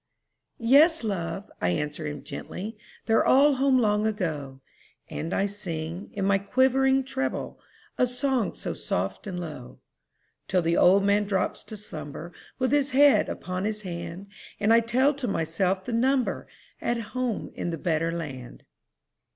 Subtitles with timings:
[0.57, 4.59] "Yes, love!" I answer him gently, "They're all home long ago;"
[5.11, 7.59] And I sing, in my quivering treble,
[7.99, 9.79] A song so soft and low,
[10.47, 14.29] Till the old man drops to slumber, With his head upon his hand,
[14.59, 16.47] And I tell to myself the number
[16.81, 18.63] At home in the better land.